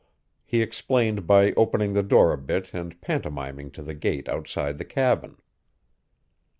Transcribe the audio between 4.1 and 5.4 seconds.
outside the cabin.